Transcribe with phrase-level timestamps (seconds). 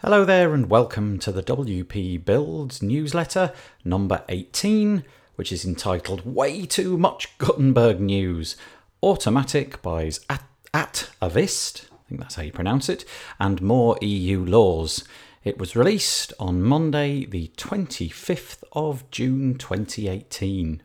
[0.00, 5.04] Hello there, and welcome to the WP Builds newsletter number 18,
[5.36, 8.56] which is entitled Way Too Much Gutenberg News.
[9.02, 13.06] Automattic buys at, at Avist, I think that's how you pronounce it,
[13.40, 15.02] and more EU laws.
[15.44, 20.82] It was released on Monday, the 25th of June 2018.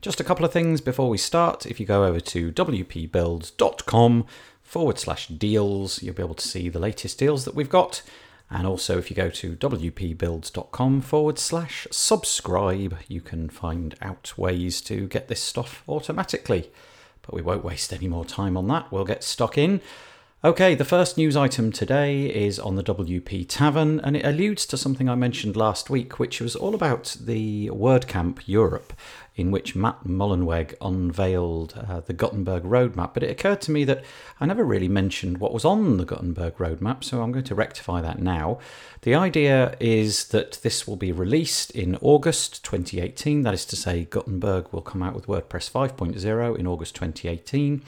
[0.00, 1.66] Just a couple of things before we start.
[1.66, 4.26] If you go over to wpbuilds.com
[4.62, 8.00] forward slash deals, you'll be able to see the latest deals that we've got.
[8.48, 14.80] And also, if you go to wpbuilds.com forward slash subscribe, you can find out ways
[14.82, 16.70] to get this stuff automatically.
[17.22, 18.92] But we won't waste any more time on that.
[18.92, 19.80] We'll get stuck in.
[20.46, 24.76] Okay, the first news item today is on the WP Tavern, and it alludes to
[24.76, 28.92] something I mentioned last week, which was all about the WordCamp Europe
[29.34, 33.12] in which Matt Mullenweg unveiled uh, the Gutenberg roadmap.
[33.12, 34.04] But it occurred to me that
[34.38, 38.00] I never really mentioned what was on the Gutenberg roadmap, so I'm going to rectify
[38.02, 38.60] that now.
[39.02, 44.04] The idea is that this will be released in August 2018, that is to say,
[44.04, 47.82] Gutenberg will come out with WordPress 5.0 in August 2018.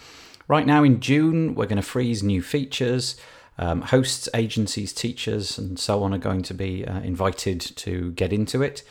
[0.49, 3.17] Right now in June, we're going to freeze new features.
[3.59, 8.33] Um, hosts, agencies, teachers, and so on are going to be uh, invited to get
[8.33, 8.83] into it.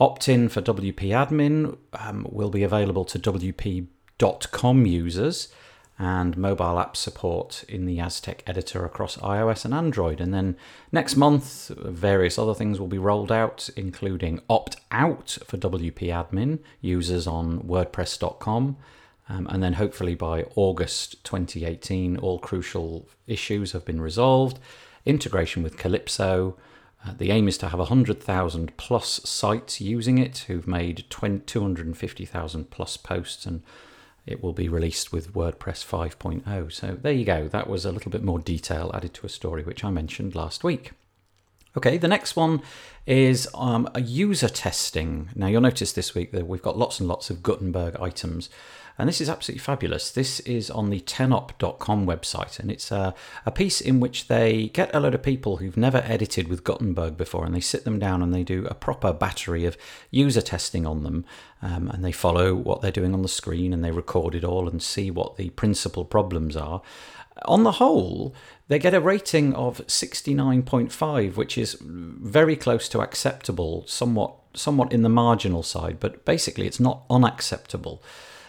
[0.00, 5.48] Opt in for WP Admin um, will be available to WP.com users
[5.98, 10.20] and mobile app support in the Aztec editor across iOS and Android.
[10.20, 10.56] And then
[10.90, 16.60] next month, various other things will be rolled out, including opt out for WP Admin
[16.80, 18.76] users on WordPress.com.
[19.28, 24.58] Um, and then hopefully by August 2018, all crucial issues have been resolved.
[25.06, 26.56] Integration with Calypso,
[27.06, 32.70] uh, the aim is to have 100,000 plus sites using it who've made 20, 250,000
[32.70, 33.62] plus posts, and
[34.26, 36.72] it will be released with WordPress 5.0.
[36.72, 37.48] So there you go.
[37.48, 40.64] That was a little bit more detail added to a story which I mentioned last
[40.64, 40.92] week.
[41.76, 42.62] Okay, the next one
[43.04, 45.28] is um, a user testing.
[45.34, 48.48] Now you'll notice this week that we've got lots and lots of Gutenberg items.
[48.96, 50.10] And this is absolutely fabulous.
[50.10, 53.14] This is on the tenop.com website, and it's a,
[53.44, 57.16] a piece in which they get a load of people who've never edited with Gutenberg
[57.16, 59.76] before, and they sit them down and they do a proper battery of
[60.10, 61.24] user testing on them.
[61.60, 64.68] Um, and they follow what they're doing on the screen and they record it all
[64.68, 66.82] and see what the principal problems are.
[67.46, 68.34] On the whole,
[68.68, 75.02] they get a rating of 69.5, which is very close to acceptable, somewhat somewhat in
[75.02, 78.00] the marginal side, but basically it's not unacceptable.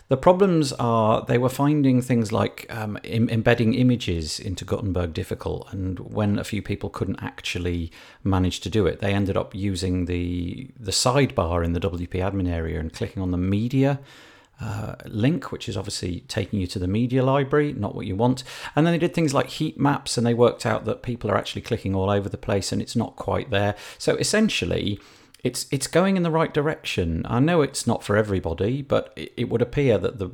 [0.07, 5.67] The problems are they were finding things like um, Im- embedding images into Gutenberg difficult,
[5.71, 7.91] and when a few people couldn't actually
[8.23, 12.47] manage to do it, they ended up using the the sidebar in the WP admin
[12.47, 13.99] area and clicking on the media.
[14.61, 18.41] Uh, link, which is obviously taking you to the media library, not what you want.
[18.73, 21.35] And then they did things like heat maps, and they worked out that people are
[21.35, 23.75] actually clicking all over the place, and it's not quite there.
[23.97, 24.97] So essentially,
[25.45, 27.23] it's it's going in the right direction.
[27.29, 30.31] I know it's not for everybody, but it, it would appear that the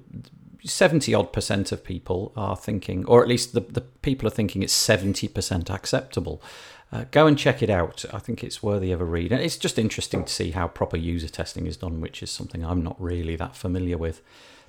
[0.63, 4.63] 70 odd percent of people are thinking, or at least the, the people are thinking
[4.63, 6.41] it's 70% acceptable.
[6.93, 8.05] Uh, go and check it out.
[8.13, 9.33] I think it's worthy of a read.
[9.33, 12.63] And it's just interesting to see how proper user testing is done, which is something
[12.63, 14.21] I'm not really that familiar with.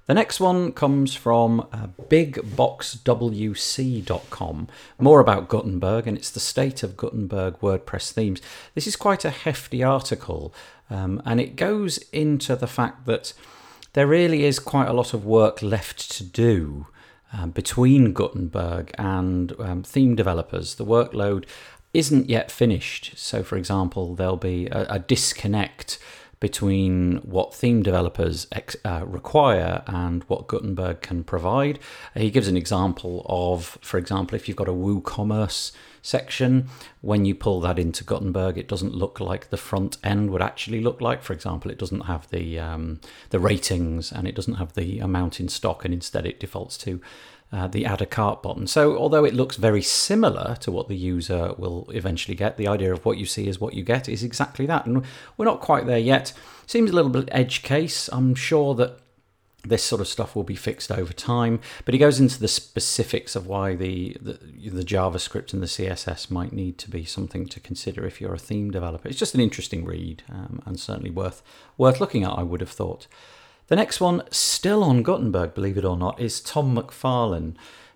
[0.06, 4.68] The next one comes from uh, bigboxwc.com.
[4.98, 8.42] More about Gutenberg, and it's the state of Gutenberg WordPress themes.
[8.74, 10.52] This is quite a hefty article,
[10.90, 13.32] um, and it goes into the fact that
[13.92, 16.88] there really is quite a lot of work left to do
[17.32, 20.74] um, between Gutenberg and um, theme developers.
[20.74, 21.46] The workload
[21.94, 23.12] isn't yet finished.
[23.16, 25.98] So, for example, there'll be a, a disconnect
[26.42, 31.78] between what theme developers ex- uh, require and what Gutenberg can provide.
[32.16, 35.70] He gives an example of, for example, if you've got a WooCommerce
[36.02, 36.66] section,
[37.00, 40.80] when you pull that into Gutenberg, it doesn't look like the front end would actually
[40.80, 41.22] look like.
[41.22, 45.38] For example, it doesn't have the um, the ratings and it doesn't have the amount
[45.38, 47.00] in stock, and instead it defaults to
[47.52, 48.66] uh, the add a cart button.
[48.66, 52.92] So, although it looks very similar to what the user will eventually get, the idea
[52.92, 54.86] of what you see is what you get is exactly that.
[54.86, 55.04] And
[55.36, 56.32] we're not quite there yet.
[56.66, 58.08] Seems a little bit edge case.
[58.12, 58.98] I'm sure that
[59.64, 63.36] this sort of stuff will be fixed over time, but he goes into the specifics
[63.36, 64.32] of why the, the,
[64.70, 68.38] the JavaScript and the CSS might need to be something to consider if you're a
[68.38, 69.08] theme developer.
[69.08, 71.42] It's just an interesting read um, and certainly worth
[71.78, 72.30] worth looking at.
[72.30, 73.06] I would have thought.
[73.68, 77.54] The next one, still on Gutenberg, believe it or not, is Tom McFarlin,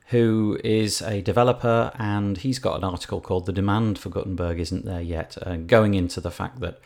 [0.09, 4.85] who is a developer, and he's got an article called The Demand for Gutenberg Isn't
[4.85, 6.81] There Yet, uh, going into the fact that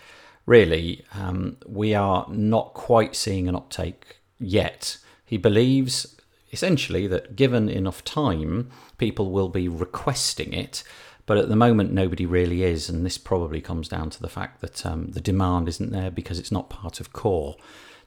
[0.47, 4.97] really um, we are not quite seeing an uptake yet.
[5.25, 6.17] He believes
[6.51, 10.83] essentially that given enough time, people will be requesting it
[11.31, 14.61] But at the moment, nobody really is, and this probably comes down to the fact
[14.63, 17.55] that um, the demand isn't there because it's not part of core.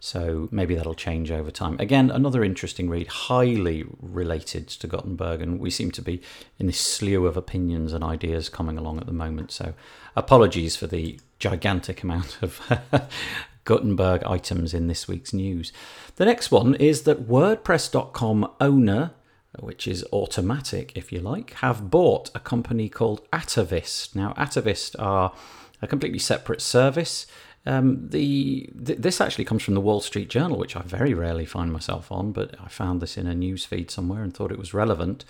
[0.01, 1.77] So maybe that'll change over time.
[1.79, 6.21] Again, another interesting read, highly related to Gutenberg, and we seem to be
[6.59, 9.53] in this slew of opinions and ideas coming along at the moment.
[9.53, 9.73] So
[10.17, 12.59] apologies for the gigantic amount of
[13.63, 15.71] Gutenberg items in this week's news.
[16.17, 19.11] The next one is that WordPress.com owner,
[19.59, 24.15] which is Automattic if you like, have bought a company called Atavist.
[24.15, 25.33] Now, Atavist are
[25.81, 27.27] a completely separate service.
[27.65, 31.45] Um, the th- this actually comes from the Wall Street Journal, which I very rarely
[31.45, 34.57] find myself on, but I found this in a news feed somewhere and thought it
[34.59, 35.23] was relevant.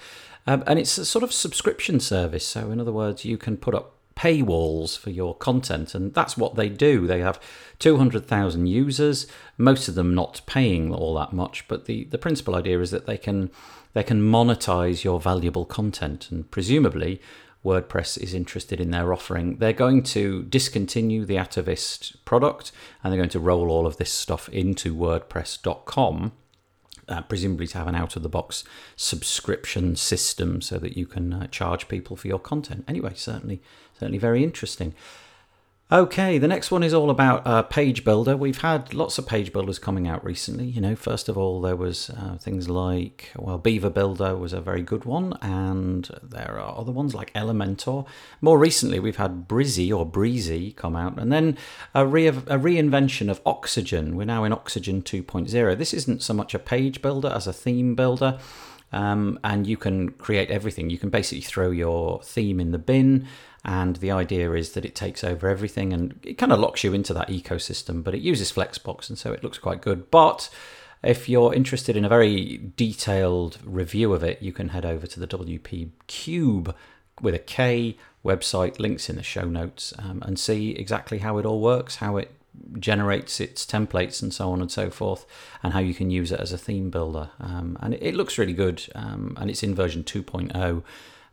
[0.48, 2.46] Um, and it's a sort of subscription service.
[2.46, 6.56] So, in other words, you can put up paywalls for your content, and that's what
[6.56, 7.08] they do.
[7.08, 7.40] They have
[7.80, 9.28] 200,000 users,
[9.58, 13.06] most of them not paying all that much, but the, the principal idea is that
[13.06, 13.50] they can
[13.94, 17.22] they can monetize your valuable content, and presumably
[17.64, 19.58] WordPress is interested in their offering.
[19.58, 22.72] They're going to discontinue the Atavist product
[23.02, 26.34] and they're going to roll all of this stuff into WordPress.com.
[27.10, 28.64] Uh, presumably to have an out of the box
[28.96, 32.86] subscription system so that you can uh, charge people for your content.
[32.88, 33.62] Anyway, certainly,
[34.00, 34.94] certainly very interesting.
[35.94, 38.36] Okay, the next one is all about uh, Page Builder.
[38.36, 40.66] We've had lots of page builders coming out recently.
[40.66, 44.60] You know, first of all, there was uh, things like, well, Beaver Builder was a
[44.60, 48.08] very good one, and there are other ones like Elementor.
[48.42, 51.60] More recently, we've had Brizzy or Breezy come out, and then
[51.94, 54.16] a, re- a reinvention of Oxygen.
[54.16, 55.78] We're now in Oxygen 2.0.
[55.78, 58.40] This isn't so much a page builder as a theme builder.
[58.92, 60.92] Um, and you can create everything.
[60.92, 63.28] You can basically throw your theme in the bin
[63.66, 66.94] and the idea is that it takes over everything and it kind of locks you
[66.94, 70.50] into that ecosystem but it uses flexbox and so it looks quite good but
[71.04, 75.20] if you're interested in a very detailed review of it you can head over to
[75.20, 76.76] the wp cube
[77.22, 81.46] with a k website links in the show notes um, and see exactly how it
[81.46, 82.32] all works how it
[82.80, 85.26] generates its templates and so on and so forth,
[85.62, 87.30] and how you can use it as a theme builder.
[87.40, 90.84] Um, and it, it, looks really good, um, and it's in version 2.0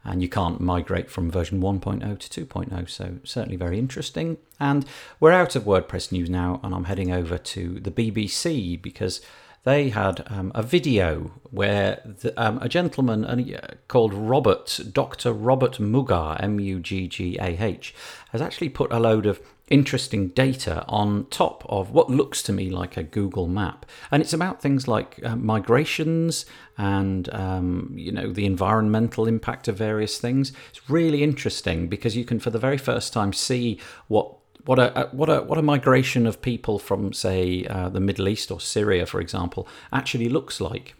[0.04, 2.88] and you can't migrate from version 1.0 to 2.0.
[2.88, 4.38] So, certainly very interesting.
[4.58, 4.84] And
[5.18, 9.20] we're out of WordPress news now, and I'm heading over to the BBC because
[9.64, 15.32] they had um, a video where the, um, a gentleman uh, called Robert, Dr.
[15.32, 17.94] Robert Muggah, M U G G A H,
[18.32, 22.70] has actually put a load of interesting data on top of what looks to me
[22.70, 23.86] like a Google map.
[24.10, 26.44] And it's about things like uh, migrations
[26.76, 30.52] and um, you know the environmental impact of various things.
[30.70, 33.78] It's really interesting because you can, for the very first time, see
[34.08, 38.28] what what a what a what a migration of people from say uh, the Middle
[38.28, 40.94] East or Syria, for example, actually looks like.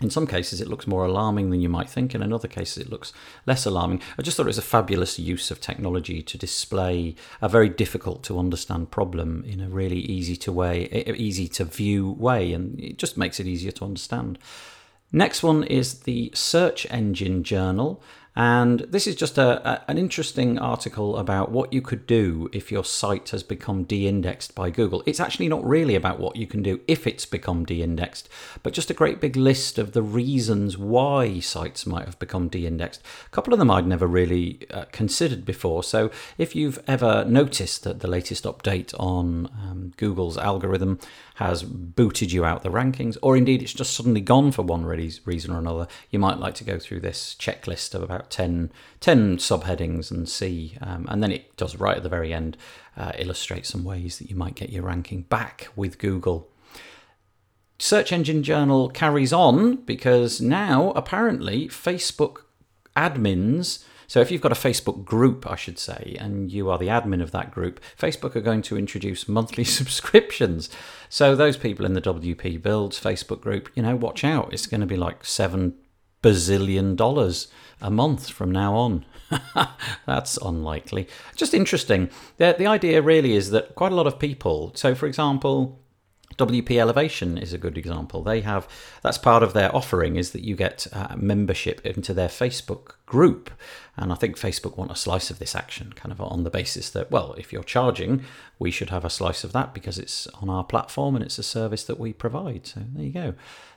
[0.00, 2.78] In some cases, it looks more alarming than you might think, and in other cases,
[2.78, 3.12] it looks
[3.46, 4.02] less alarming.
[4.18, 8.24] I just thought it was a fabulous use of technology to display a very difficult
[8.24, 12.98] to understand problem in a really easy to way, easy to view way, and it
[12.98, 14.36] just makes it easier to understand.
[15.12, 18.02] Next one is the Search Engine Journal.
[18.36, 22.72] And this is just a, a, an interesting article about what you could do if
[22.72, 25.04] your site has become de indexed by Google.
[25.06, 28.28] It's actually not really about what you can do if it's become de indexed,
[28.64, 32.66] but just a great big list of the reasons why sites might have become de
[32.66, 33.02] indexed.
[33.26, 35.84] A couple of them I'd never really uh, considered before.
[35.84, 40.98] So if you've ever noticed that the latest update on um, Google's algorithm
[41.36, 45.52] has booted you out the rankings, or indeed it's just suddenly gone for one reason
[45.52, 50.10] or another, you might like to go through this checklist of about 10, 10 subheadings
[50.10, 50.76] and see.
[50.80, 52.56] Um, and then it does right at the very end
[52.96, 56.48] uh, illustrate some ways that you might get your ranking back with Google.
[57.78, 62.42] Search Engine Journal carries on because now apparently Facebook
[62.96, 66.88] admins so if you've got a Facebook group, I should say, and you are the
[66.88, 70.70] admin of that group, Facebook are going to introduce monthly subscriptions.
[71.08, 74.52] So those people in the WP Builds Facebook group, you know, watch out.
[74.52, 75.74] It's going to be like seven
[76.24, 77.48] bazillion dollars
[77.82, 79.04] a month from now on.
[80.06, 81.06] That's unlikely.
[81.36, 82.08] Just interesting.
[82.38, 85.78] The, the idea really is that quite a lot of people, so for example,
[86.38, 88.22] WP Elevation is a good example.
[88.22, 88.66] They have
[89.02, 93.50] that's part of their offering is that you get uh, membership into their Facebook group,
[93.96, 96.90] and I think Facebook want a slice of this action, kind of on the basis
[96.90, 98.24] that well, if you're charging,
[98.58, 101.44] we should have a slice of that because it's on our platform and it's a
[101.44, 102.66] service that we provide.
[102.66, 103.34] So there you go.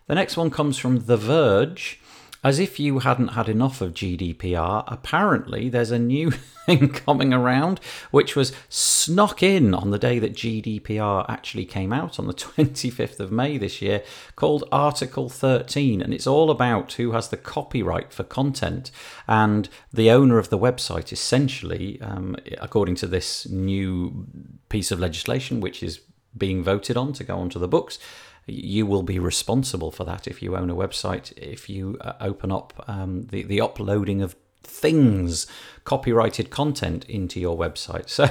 [0.08, 2.00] The next one comes from The Verge.
[2.48, 6.32] As if you hadn't had enough of GDPR, apparently there's a new
[6.66, 12.18] thing coming around which was snuck in on the day that GDPR actually came out
[12.18, 14.02] on the 25th of May this year
[14.38, 16.02] called Article 13.
[16.02, 18.92] And it's all about who has the copyright for content.
[19.28, 24.26] And the owner of the website, essentially, um, according to this new
[24.70, 26.00] piece of legislation, which is
[26.38, 28.00] being voted on to go onto the books,
[28.46, 31.38] you will be responsible for that if you own a website.
[31.38, 35.48] If you uh, open up um, the the uploading of things,
[35.84, 38.10] copyrighted content into your website.
[38.18, 38.28] So,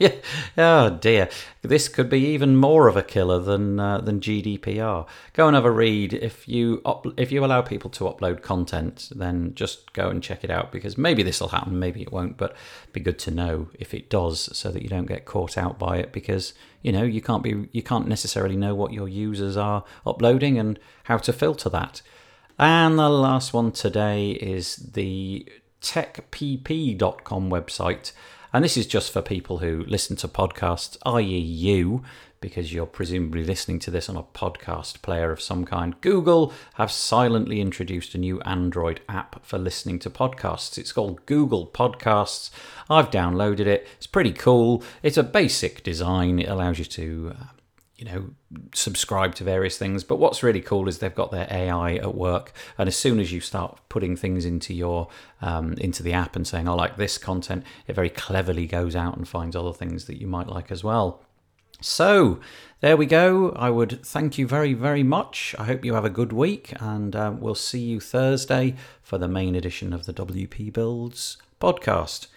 [0.00, 0.16] yeah,
[0.56, 1.28] oh dear,
[1.62, 5.06] this could be even more of a killer than uh, than GDPR.
[5.34, 6.12] Go and have a read.
[6.12, 10.42] If you up, if you allow people to upload content, then just go and check
[10.42, 12.56] it out because maybe this will happen, maybe it won't, but
[12.92, 15.98] be good to know if it does, so that you don't get caught out by
[15.98, 19.84] it because you know you can't be you can't necessarily know what your users are
[20.04, 22.02] uploading and how to filter that.
[22.58, 25.46] And the last one today is the
[25.82, 28.12] techpp.com website.
[28.52, 32.02] And this is just for people who listen to podcasts, i.e., you,
[32.40, 36.00] because you're presumably listening to this on a podcast player of some kind.
[36.00, 40.78] Google have silently introduced a new Android app for listening to podcasts.
[40.78, 42.50] It's called Google Podcasts.
[42.88, 43.86] I've downloaded it.
[43.96, 44.82] It's pretty cool.
[45.02, 46.38] It's a basic design.
[46.38, 47.44] It allows you to uh,
[47.98, 48.30] you know,
[48.74, 50.04] subscribe to various things.
[50.04, 53.32] But what's really cool is they've got their AI at work, and as soon as
[53.32, 55.08] you start putting things into your
[55.42, 59.16] um, into the app and saying, "I like this content," it very cleverly goes out
[59.16, 61.22] and finds other things that you might like as well.
[61.80, 62.40] So
[62.80, 63.50] there we go.
[63.52, 65.54] I would thank you very, very much.
[65.58, 69.28] I hope you have a good week, and uh, we'll see you Thursday for the
[69.28, 72.28] main edition of the WP Builds podcast.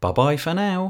[0.00, 0.88] Bye bye for now.